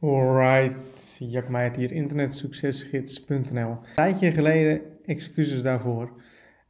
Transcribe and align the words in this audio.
Alright, 0.00 1.16
Jack 1.18 1.76
hier, 1.76 1.92
internetsuccesgids.nl. 1.92 3.70
Een 3.70 3.78
tijdje 3.94 4.32
geleden, 4.32 4.80
excuses 5.04 5.62
daarvoor. 5.62 6.12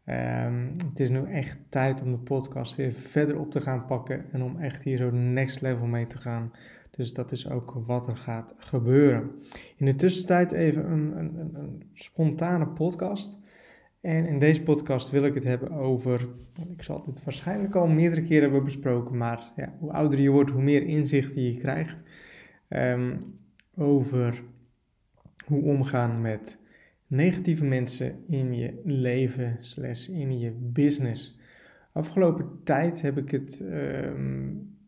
Um, 0.07 0.75
het 0.89 1.01
is 1.01 1.11
nu 1.11 1.25
echt 1.25 1.59
tijd 1.69 2.03
om 2.03 2.13
de 2.13 2.21
podcast 2.21 2.77
weer 2.77 2.93
verder 2.93 3.39
op 3.39 3.51
te 3.51 3.61
gaan 3.61 3.87
pakken 3.87 4.25
en 4.33 4.43
om 4.43 4.57
echt 4.57 4.83
hier 4.83 4.99
zo 4.99 5.11
next 5.11 5.61
level 5.61 5.87
mee 5.87 6.07
te 6.07 6.19
gaan. 6.19 6.53
Dus 6.91 7.13
dat 7.13 7.33
is 7.33 7.51
ook 7.51 7.83
wat 7.87 8.07
er 8.07 8.17
gaat 8.17 8.55
gebeuren. 8.59 9.31
In 9.77 9.87
de 9.87 9.97
tussentijd 9.97 10.53
even 10.53 10.91
een, 10.91 11.19
een, 11.19 11.55
een, 11.55 11.91
spontane 11.95 12.71
podcast. 12.71 13.39
En 14.01 14.27
in 14.27 14.39
deze 14.39 14.63
podcast 14.63 15.11
wil 15.11 15.25
ik 15.25 15.35
het 15.35 15.45
hebben 15.45 15.71
over, 15.71 16.29
ik 16.71 16.83
zal 16.83 17.03
het 17.07 17.25
waarschijnlijk 17.25 17.75
al 17.75 17.87
meerdere 17.87 18.23
keren 18.23 18.43
hebben 18.43 18.65
besproken, 18.65 19.17
maar 19.17 19.53
ja, 19.57 19.75
hoe 19.79 19.93
ouder 19.93 20.21
je 20.21 20.31
wordt, 20.31 20.51
hoe 20.51 20.63
meer 20.63 20.83
inzichten 20.83 21.43
je 21.43 21.57
krijgt. 21.57 22.03
Um, 22.69 23.39
over 23.75 24.45
hoe 25.45 25.63
omgaan 25.63 26.21
met 26.21 26.59
negatieve 27.07 27.65
mensen 27.65 28.25
in 28.27 28.55
je 28.55 28.81
leven 28.85 29.57
slash 29.59 30.09
in 30.09 30.39
je 30.39 30.51
business. 30.51 31.39
Afgelopen 31.93 32.61
tijd 32.65 33.01
heb 33.01 33.19
ik 33.19 33.31
het 33.31 33.61
um, 33.61 34.79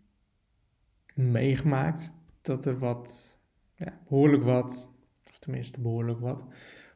meegemaakt 1.15 2.15
dat 2.43 2.65
er 2.65 2.79
wat, 2.79 3.39
ja, 3.75 4.01
behoorlijk 4.09 4.43
wat, 4.43 4.93
of 5.29 5.39
tenminste 5.39 5.81
behoorlijk 5.81 6.21
wat, 6.21 6.45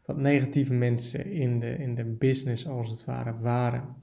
wat 0.04 0.16
negatieve 0.16 0.74
mensen 0.74 1.24
in 1.32 1.60
de, 1.60 1.76
in 1.76 1.94
de 1.94 2.04
business 2.04 2.66
als 2.66 2.90
het 2.90 3.04
ware 3.04 3.38
waren. 3.38 3.96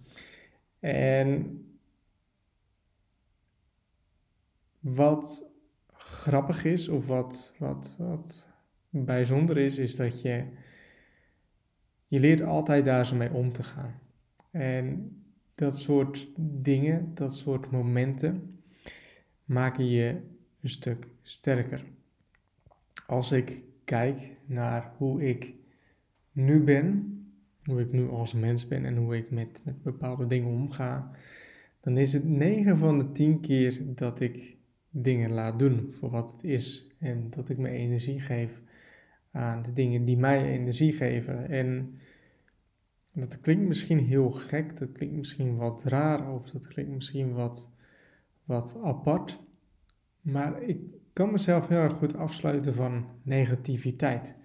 En 0.79 1.61
wat 4.79 5.50
grappig 6.21 6.65
is, 6.65 6.87
of 6.87 7.07
wat, 7.07 7.53
wat, 7.57 7.95
wat 7.97 8.47
bijzonder 8.89 9.57
is, 9.57 9.77
is 9.77 9.95
dat 9.95 10.21
je, 10.21 10.43
je 12.07 12.19
leert 12.19 12.41
altijd 12.41 12.85
daar 12.85 13.05
zo 13.05 13.15
mee 13.15 13.31
om 13.31 13.51
te 13.51 13.63
gaan. 13.63 13.99
En 14.51 15.15
dat 15.55 15.77
soort 15.77 16.29
dingen, 16.37 17.11
dat 17.13 17.35
soort 17.35 17.71
momenten, 17.71 18.61
maken 19.45 19.89
je 19.89 20.21
een 20.61 20.69
stuk 20.69 21.07
sterker. 21.21 21.83
Als 23.07 23.31
ik 23.31 23.61
kijk 23.83 24.37
naar 24.45 24.93
hoe 24.97 25.23
ik 25.23 25.53
nu 26.31 26.63
ben, 26.63 27.15
hoe 27.63 27.81
ik 27.81 27.91
nu 27.91 28.09
als 28.09 28.33
mens 28.33 28.67
ben 28.67 28.85
en 28.85 28.97
hoe 28.97 29.17
ik 29.17 29.31
met, 29.31 29.61
met 29.65 29.83
bepaalde 29.83 30.27
dingen 30.27 30.49
omga, 30.49 31.11
dan 31.79 31.97
is 31.97 32.13
het 32.13 32.25
9 32.25 32.77
van 32.77 32.99
de 32.99 33.11
10 33.11 33.39
keer 33.39 33.81
dat 33.85 34.19
ik 34.19 34.59
dingen 34.91 35.31
laat 35.31 35.59
doen 35.59 35.93
voor 35.99 36.09
wat 36.09 36.31
het 36.31 36.43
is. 36.43 36.95
En 36.99 37.29
dat 37.29 37.49
ik 37.49 37.57
mijn 37.57 37.73
energie 37.73 38.19
geef 38.19 38.61
aan 39.31 39.61
de 39.61 39.73
dingen 39.73 40.05
die 40.05 40.17
mij 40.17 40.51
energie 40.51 40.93
geven. 40.93 41.49
En 41.49 41.99
dat 43.11 43.39
klinkt 43.39 43.67
misschien 43.67 43.99
heel 43.99 44.31
gek, 44.31 44.77
dat 44.77 44.91
klinkt 44.91 45.15
misschien 45.15 45.55
wat 45.55 45.83
raar 45.83 46.33
of 46.33 46.49
dat 46.49 46.67
klinkt 46.67 46.91
misschien 46.91 47.33
wat, 47.33 47.71
wat 48.43 48.77
apart. 48.83 49.39
Maar 50.21 50.61
ik 50.61 50.79
kan 51.13 51.31
mezelf 51.31 51.67
heel 51.67 51.77
erg 51.77 51.93
goed 51.93 52.15
afsluiten 52.15 52.73
van 52.73 53.05
negativiteit. 53.23 54.35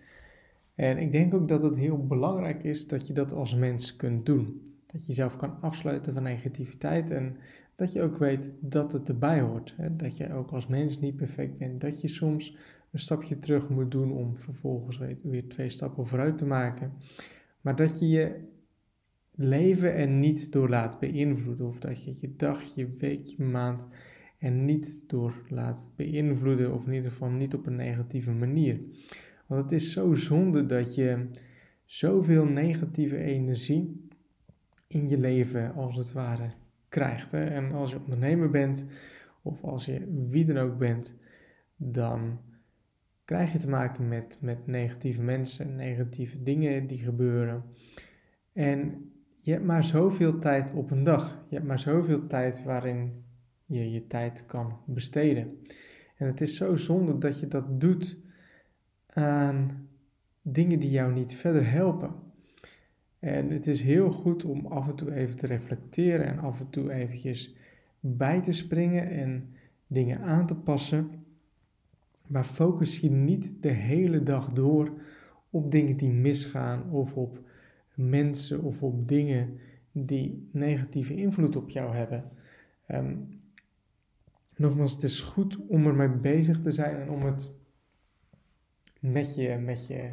En 0.75 0.99
ik 0.99 1.13
denk 1.13 1.35
ook 1.35 1.49
dat 1.49 1.63
het 1.63 1.77
heel 1.77 2.07
belangrijk 2.07 2.65
is 2.65 2.87
dat 2.87 3.07
je 3.07 3.13
dat 3.13 3.33
als 3.33 3.55
mens 3.55 3.97
kunt 3.97 4.27
doen. 4.27 4.75
Dat 4.87 5.01
je 5.01 5.07
jezelf 5.07 5.37
kan 5.37 5.61
afsluiten 5.61 6.13
van 6.15 6.23
negativiteit 6.23 7.11
en 7.11 7.37
dat 7.77 7.93
je 7.93 8.03
ook 8.03 8.19
weet 8.19 8.53
dat 8.61 8.93
het 8.93 9.09
erbij 9.09 9.41
hoort. 9.41 9.75
Hè? 9.77 9.97
Dat 9.97 10.17
je 10.17 10.33
ook 10.33 10.51
als 10.51 10.67
mens 10.67 11.01
niet 11.01 11.17
perfect 11.17 11.59
bent. 11.59 11.81
Dat 11.81 12.01
je 12.01 12.09
soms 12.09 12.57
een 12.91 12.99
stapje 12.99 13.39
terug 13.39 13.69
moet 13.69 13.91
doen 13.91 14.13
om 14.13 14.37
vervolgens 14.37 14.99
weer 15.23 15.49
twee 15.49 15.71
stappen 15.71 16.07
vooruit 16.07 16.39
te 16.39 16.47
maken. 16.47 16.93
Maar 17.61 17.77
dat 17.77 17.99
je 17.99 18.09
je 18.09 18.41
leven 19.35 19.95
er 19.95 20.09
niet 20.09 20.53
door 20.53 20.69
laat 20.69 20.99
beïnvloeden. 20.99 21.67
Of 21.67 21.79
dat 21.79 22.05
je 22.05 22.17
je 22.21 22.37
dag, 22.37 22.75
je 22.75 22.89
week, 22.89 23.27
je 23.27 23.43
maand 23.43 23.87
er 24.39 24.51
niet 24.51 25.03
door 25.07 25.35
laat 25.49 25.89
beïnvloeden. 25.97 26.75
Of 26.75 26.87
in 26.87 26.93
ieder 26.93 27.11
geval 27.11 27.31
niet 27.31 27.55
op 27.55 27.67
een 27.67 27.77
negatieve 27.77 28.33
manier. 28.33 28.81
Want 29.47 29.63
het 29.63 29.73
is 29.73 29.93
zo 29.93 30.15
zonde 30.15 30.67
dat 30.67 30.95
je 30.95 31.29
zoveel 31.85 32.45
negatieve 32.45 33.17
energie 33.17 34.09
in 34.89 35.09
je 35.09 35.19
leven 35.19 35.75
als 35.75 35.97
het 35.97 36.13
ware 36.13 36.51
krijgt. 36.97 37.31
Hè? 37.31 37.45
En 37.45 37.73
als 37.73 37.91
je 37.91 38.01
ondernemer 38.01 38.51
bent, 38.51 38.87
of 39.43 39.63
als 39.63 39.85
je 39.85 40.27
wie 40.31 40.45
dan 40.45 40.59
ook 40.59 40.79
bent, 40.79 41.17
dan 41.77 42.41
krijg 43.25 43.53
je 43.53 43.59
te 43.59 43.69
maken 43.69 44.09
met, 44.09 44.39
met 44.41 44.67
negatieve 44.67 45.23
mensen, 45.23 45.77
negatieve 45.77 46.43
dingen 46.43 46.87
die 46.87 46.99
gebeuren. 46.99 47.65
En 48.53 49.11
je 49.41 49.53
hebt 49.53 49.65
maar 49.65 49.85
zoveel 49.85 50.39
tijd 50.39 50.73
op 50.73 50.91
een 50.91 51.03
dag. 51.03 51.45
Je 51.49 51.55
hebt 51.55 51.67
maar 51.67 51.79
zoveel 51.79 52.27
tijd 52.27 52.65
waarin 52.65 53.25
je 53.65 53.91
je 53.91 54.07
tijd 54.07 54.47
kan 54.47 54.79
besteden. 54.87 55.59
En 56.17 56.27
het 56.27 56.41
is 56.41 56.57
zo 56.57 56.77
zonde 56.77 57.19
dat 57.19 57.41
je 57.41 57.49
dat 57.49 57.81
doet 57.81 58.19
aan 59.07 59.89
dingen 60.43 60.79
die 60.79 60.91
jou 60.91 61.13
niet 61.13 61.35
verder 61.35 61.71
helpen. 61.71 62.26
En 63.27 63.51
het 63.51 63.67
is 63.67 63.83
heel 63.83 64.11
goed 64.13 64.45
om 64.45 64.67
af 64.67 64.89
en 64.89 64.95
toe 64.95 65.15
even 65.15 65.37
te 65.37 65.47
reflecteren 65.47 66.27
en 66.27 66.39
af 66.39 66.61
en 66.61 66.71
toe 66.71 66.93
eventjes 66.93 67.55
bij 68.01 68.41
te 68.43 68.53
springen 68.53 69.11
en 69.11 69.55
dingen 69.87 70.21
aan 70.21 70.47
te 70.47 70.55
passen. 70.55 71.11
Maar 72.27 72.45
focus 72.45 72.99
je 72.99 73.11
niet 73.11 73.53
de 73.61 73.69
hele 73.69 74.23
dag 74.23 74.53
door 74.53 74.93
op 75.51 75.71
dingen 75.71 75.97
die 75.97 76.13
misgaan 76.13 76.91
of 76.91 77.17
op 77.17 77.39
mensen 77.95 78.63
of 78.63 78.83
op 78.83 79.09
dingen 79.09 79.59
die 79.93 80.49
negatieve 80.51 81.15
invloed 81.15 81.57
op 81.57 81.71
jou 81.71 81.97
hebben. 81.97 82.25
Um, 82.89 83.41
nogmaals, 84.57 84.93
het 84.93 85.03
is 85.03 85.21
goed 85.21 85.67
om 85.67 85.87
ermee 85.87 86.09
bezig 86.09 86.61
te 86.61 86.71
zijn 86.71 86.97
en 86.97 87.11
om 87.11 87.23
het 87.23 87.51
met 89.01 89.35
je, 89.35 89.57
met 89.57 89.87
je 89.87 90.11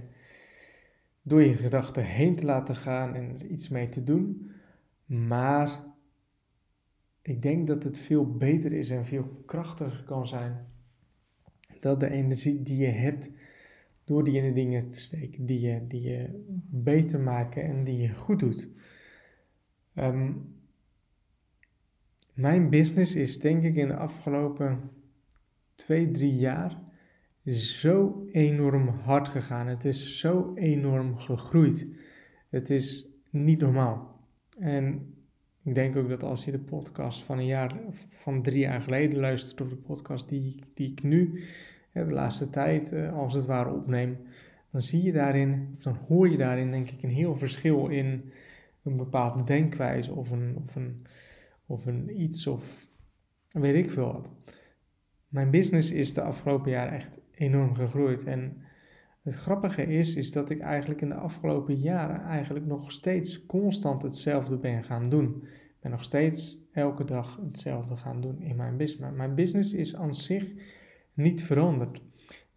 door 1.24 1.44
je 1.44 1.56
gedachten 1.56 2.06
heen 2.06 2.36
te 2.36 2.46
laten 2.46 2.76
gaan 2.76 3.16
en 3.16 3.30
er 3.30 3.46
iets 3.46 3.70
mee 3.70 3.90
te 3.90 4.04
doen. 4.04 4.52
Maar 5.06 5.84
ik 7.22 7.42
denk 7.42 7.68
dat 7.68 7.84
het 7.84 7.98
veel 7.98 8.38
beter 8.38 8.74
is 8.74 8.90
en 8.90 9.06
veel 9.06 9.44
krachtiger 9.46 10.04
kan 10.04 10.28
zijn 10.28 10.72
dat 11.84 12.00
de 12.00 12.10
energie 12.10 12.62
die 12.62 12.78
je 12.78 12.92
hebt 12.92 13.32
door 14.04 14.24
die 14.24 14.38
in 14.38 14.44
de 14.44 14.54
dingen 14.54 14.90
te 14.90 15.00
steken, 15.00 15.46
die 15.46 15.60
je, 15.60 15.88
die 15.88 16.02
je 16.02 16.44
beter 16.70 17.20
maken 17.20 17.64
en 17.64 17.84
die 17.84 17.98
je 17.98 18.14
goed 18.14 18.40
doet. 18.40 18.70
Ehm, 19.94 20.32
mijn 22.34 22.70
business 22.70 23.16
is 23.16 23.40
denk 23.40 23.64
ik 23.64 23.76
in 23.76 23.88
de 23.88 23.96
afgelopen 23.96 24.90
twee, 25.76 26.12
drie 26.12 26.36
jaar 26.36 26.82
zo 27.46 28.26
enorm 28.32 28.88
hard 28.88 29.28
gegaan. 29.28 29.68
Het 29.68 29.86
is 29.86 30.20
zo 30.20 30.52
enorm 30.56 31.18
gegroeid. 31.18 31.88
Het 32.50 32.70
is 32.70 33.08
niet 33.30 33.60
normaal. 33.60 34.28
En 34.60 35.14
ik 35.64 35.76
denk 35.76 35.96
ook 35.96 36.10
dat 36.10 36.24
als 36.24 36.46
je 36.46 36.52
de 36.52 36.60
podcast 36.60 37.24
van 37.24 37.38
een 37.38 37.46
jaar, 37.46 37.76
van 38.10 38.42
drie 38.42 38.60
jaar 38.60 38.82
geleden 38.82 39.20
luistert, 39.20 39.62
of 39.62 39.70
de 39.70 39.76
podcast 39.76 40.30
die, 40.30 40.64
die 40.74 40.92
ik 40.92 41.04
nu 41.04 41.44
de 41.94 42.14
laatste 42.14 42.50
tijd 42.50 42.92
eh, 42.92 43.14
als 43.18 43.34
het 43.34 43.46
ware 43.46 43.72
opneem, 43.72 44.18
dan 44.72 44.82
zie 44.82 45.04
je 45.04 45.12
daarin, 45.12 45.74
of 45.76 45.84
dan 45.84 45.98
hoor 46.08 46.30
je 46.30 46.38
daarin 46.38 46.72
denk 46.72 46.90
ik 46.90 47.04
een 47.04 47.10
heel 47.10 47.36
verschil 47.36 47.88
in 47.88 48.32
een 48.84 48.98
bepaalde 48.98 49.44
denkwijze 49.44 50.14
of 50.14 50.32
een, 50.32 50.56
of 50.66 50.76
een, 50.76 51.06
of 51.66 51.86
een 51.86 52.22
iets 52.22 52.48
of 52.48 52.88
weet 53.52 53.76
ik 53.76 53.90
veel 53.90 54.14
wat. 54.14 54.32
Mijn 55.28 55.50
business 55.50 55.92
is 55.92 56.14
de 56.14 56.22
afgelopen 56.22 56.72
jaren 56.72 56.94
echt 56.94 57.20
enorm 57.36 57.76
gegroeid. 57.76 58.24
En 58.24 58.58
het 59.22 59.36
grappige 59.36 59.84
is, 59.86 60.16
is 60.16 60.32
dat 60.32 60.50
ik 60.50 60.60
eigenlijk 60.60 61.02
in 61.02 61.10
de 61.10 61.16
afgelopen 61.16 61.76
jaren 61.76 62.22
eigenlijk 62.22 62.66
nog 62.66 62.92
steeds 62.92 63.46
constant 63.46 64.02
hetzelfde 64.02 64.58
ben 64.58 64.84
gaan 64.84 65.10
doen. 65.10 65.44
Ik 65.44 65.78
ben 65.80 65.92
nog 65.92 66.04
steeds 66.04 66.58
elke 66.72 67.04
dag 67.04 67.40
hetzelfde 67.46 67.98
gaan 67.98 68.22
doen 68.22 68.42
in 68.42 68.56
mijn 68.56 68.78
business. 68.78 69.16
Mijn 69.16 69.36
business 69.36 69.74
is 69.74 69.96
aan 69.96 70.16
zich 70.16 70.52
niet 71.14 71.44
veranderd. 71.44 72.02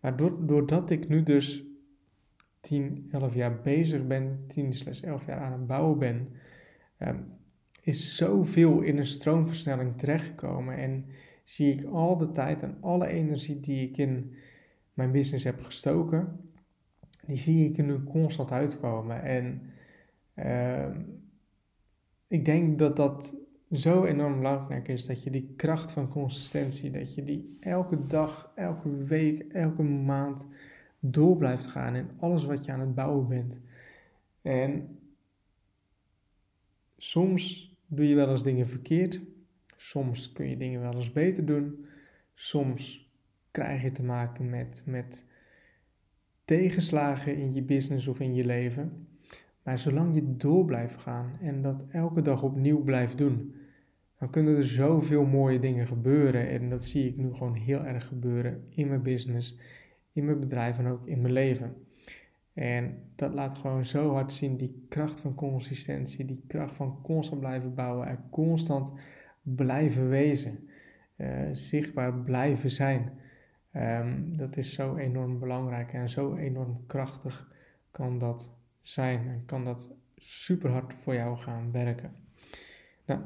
Maar 0.01 0.17
doordat 0.47 0.91
ik 0.91 1.09
nu 1.09 1.23
dus 1.23 1.65
10, 2.61 3.09
11 3.13 3.35
jaar 3.35 3.61
bezig 3.61 4.07
ben, 4.07 4.45
10 4.47 4.75
slechts 4.75 5.03
11 5.03 5.27
jaar 5.27 5.41
aan 5.41 5.53
het 5.53 5.67
bouwen 5.67 5.99
ben, 5.99 6.29
um, 6.99 7.25
is 7.83 8.17
zoveel 8.17 8.81
in 8.81 8.99
een 8.99 9.07
stroomversnelling 9.07 9.97
terechtgekomen. 9.97 10.77
En 10.77 11.07
zie 11.45 11.73
ik 11.73 11.85
al 11.85 12.17
de 12.19 12.31
tijd 12.31 12.63
en 12.63 12.77
alle 12.81 13.07
energie 13.07 13.61
die 13.61 13.89
ik 13.89 13.97
in 13.97 14.35
mijn 14.97 15.13
business 15.13 15.45
heb 15.45 15.61
gestoken, 15.61 16.51
die 17.27 17.37
zie 17.37 17.69
ik 17.69 17.79
er 17.79 17.85
nu 17.85 18.03
constant 18.03 18.53
uitkomen. 18.53 19.23
En 19.23 19.63
uh, 20.35 20.97
ik 22.27 22.45
denk 22.45 22.79
dat 22.79 22.97
dat 22.97 23.35
zo 23.73 24.05
enorm 24.05 24.37
belangrijk 24.37 24.89
is 24.89 25.07
dat 25.07 25.23
je 25.23 25.31
die 25.31 25.53
kracht 25.57 25.93
van 25.93 26.09
consistentie, 26.09 26.91
dat 26.91 27.15
je 27.15 27.25
die 27.25 27.57
elke 27.61 28.07
dag, 28.07 28.53
elke 28.55 29.05
week, 29.05 29.53
elke 29.53 29.83
maand 29.83 30.47
door 30.99 31.37
blijft 31.37 31.67
gaan 31.67 31.95
in 31.95 32.11
alles 32.19 32.45
wat 32.45 32.65
je 32.65 32.73
aan 32.73 32.81
het 32.81 32.95
bouwen 32.95 33.29
bent. 33.29 33.61
En 34.43 34.99
soms 36.97 37.75
doe 37.87 38.09
je 38.09 38.15
wel 38.15 38.31
eens 38.31 38.43
dingen 38.43 38.69
verkeerd, 38.69 39.21
soms 39.77 40.33
kun 40.33 40.49
je 40.49 40.57
dingen 40.57 40.81
wel 40.81 40.95
eens 40.95 41.13
beter 41.13 41.47
doen, 41.47 41.87
soms 42.35 43.06
krijg 43.57 43.83
je 43.83 43.93
te 43.93 44.03
maken 44.03 44.51
met, 44.51 44.83
met 44.87 45.25
tegenslagen 46.45 47.37
in 47.37 47.55
je 47.55 47.63
business 47.63 48.07
of 48.07 48.21
in 48.21 48.35
je 48.35 48.45
leven. 48.45 49.07
Maar 49.63 49.79
zolang 49.79 50.15
je 50.15 50.37
door 50.37 50.65
blijft 50.65 50.97
gaan 50.97 51.31
en 51.41 51.63
dat 51.63 51.87
elke 51.91 52.23
dag 52.23 52.43
opnieuw 52.43 52.83
blijft 52.83 53.19
doen, 53.19 53.55
dan 54.19 54.31
kunnen 54.31 54.57
er 54.57 54.65
zoveel 54.65 55.25
mooie 55.25 55.59
dingen 55.59 55.87
gebeuren. 55.87 56.49
En 56.49 56.69
dat 56.69 56.85
zie 56.85 57.09
ik 57.09 57.17
nu 57.17 57.35
gewoon 57.35 57.55
heel 57.55 57.85
erg 57.85 58.07
gebeuren 58.07 58.65
in 58.69 58.89
mijn 58.89 59.03
business, 59.03 59.59
in 60.13 60.25
mijn 60.25 60.41
bedrijf 60.41 60.79
en 60.79 60.87
ook 60.87 61.07
in 61.07 61.21
mijn 61.21 61.33
leven. 61.33 61.75
En 62.53 63.03
dat 63.15 63.35
laat 63.35 63.59
gewoon 63.59 63.85
zo 63.85 64.13
hard 64.13 64.33
zien 64.33 64.57
die 64.57 64.87
kracht 64.89 65.21
van 65.21 65.35
consistentie, 65.35 66.25
die 66.25 66.45
kracht 66.47 66.75
van 66.75 66.99
constant 67.03 67.41
blijven 67.41 67.75
bouwen 67.75 68.07
en 68.09 68.25
constant 68.31 68.93
blijven 69.43 70.09
wezen, 70.09 70.69
uh, 71.17 71.29
zichtbaar 71.53 72.15
blijven 72.15 72.71
zijn. 72.71 73.25
Um, 73.77 74.37
dat 74.37 74.57
is 74.57 74.75
zo 74.75 74.97
enorm 74.97 75.39
belangrijk 75.39 75.93
en 75.93 76.09
zo 76.09 76.37
enorm 76.37 76.87
krachtig 76.87 77.49
kan 77.91 78.19
dat 78.19 78.55
zijn 78.83 79.29
en 79.29 79.45
kan 79.47 79.65
dat 79.65 79.91
super 80.17 80.71
hard 80.71 80.95
voor 80.95 81.15
jou 81.15 81.37
gaan 81.37 81.73
werken. 81.73 82.11
Nou, 83.07 83.21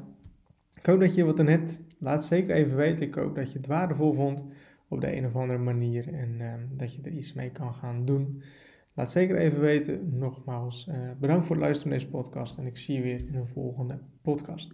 ik 0.73 0.85
hoop 0.85 0.99
dat 0.99 1.15
je 1.15 1.25
wat 1.25 1.39
aan 1.39 1.47
hebt. 1.47 1.79
Laat 1.99 2.25
zeker 2.25 2.55
even 2.55 2.75
weten. 2.75 3.07
Ik 3.07 3.15
hoop 3.15 3.35
dat 3.35 3.51
je 3.51 3.57
het 3.57 3.67
waardevol 3.67 4.13
vond 4.13 4.45
op 4.87 5.01
de 5.01 5.15
een 5.15 5.25
of 5.25 5.35
andere 5.35 5.59
manier 5.59 6.13
en 6.13 6.41
um, 6.41 6.69
dat 6.77 6.93
je 6.93 7.01
er 7.01 7.11
iets 7.11 7.33
mee 7.33 7.51
kan 7.51 7.73
gaan 7.73 8.05
doen. 8.05 8.41
Laat 8.93 9.11
zeker 9.11 9.35
even 9.35 9.59
weten. 9.59 10.17
Nogmaals, 10.17 10.87
uh, 10.87 10.95
bedankt 11.19 11.45
voor 11.45 11.55
het 11.55 11.65
luisteren 11.65 11.91
naar 11.91 11.99
deze 11.99 12.11
podcast 12.11 12.57
en 12.57 12.65
ik 12.65 12.77
zie 12.77 12.95
je 12.95 13.01
weer 13.01 13.27
in 13.27 13.35
een 13.35 13.47
volgende 13.47 13.99
podcast. 14.21 14.69